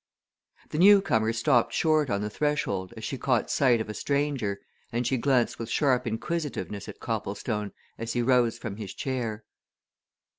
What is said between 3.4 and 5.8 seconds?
sight of a stranger, and she glanced with